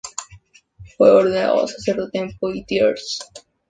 Fue 0.97 1.11
ordenado 1.11 1.67
sacerdote 1.67 2.17
en 2.17 2.35
Poitiers. 2.39 3.19